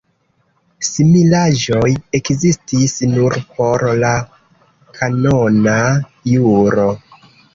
Similaĵoj 0.87 1.89
ekzistis 2.19 2.95
nur 3.11 3.37
por 3.59 3.85
la 4.05 4.13
kanona 4.99 5.77
juro. 6.33 6.89